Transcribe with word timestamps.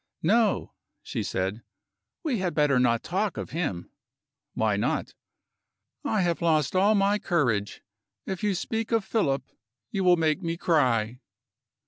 "No," 0.23 0.73
she 1.03 1.21
said; 1.21 1.61
"we 2.23 2.39
had 2.39 2.55
better 2.55 2.79
not 2.79 3.03
talk 3.03 3.37
of 3.37 3.51
him." 3.51 3.91
"Why 4.55 4.75
not?" 4.75 5.13
"I 6.03 6.21
have 6.21 6.41
lost 6.41 6.75
all 6.75 6.95
my 6.95 7.19
courage. 7.19 7.83
If 8.25 8.43
you 8.43 8.55
speak 8.55 8.91
of 8.91 9.05
Philip, 9.05 9.43
you 9.91 10.03
will 10.03 10.17
make 10.17 10.41
me 10.41 10.57
cry." 10.57 11.19